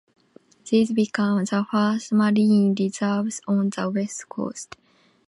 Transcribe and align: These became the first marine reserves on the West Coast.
These 0.67 0.93
became 0.93 1.43
the 1.45 1.63
first 1.69 2.11
marine 2.11 2.73
reserves 2.73 3.39
on 3.47 3.69
the 3.69 3.87
West 3.87 4.27
Coast. 4.27 4.75